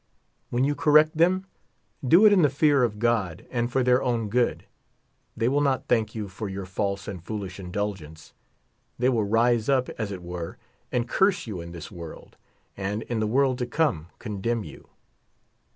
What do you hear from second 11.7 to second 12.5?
this world;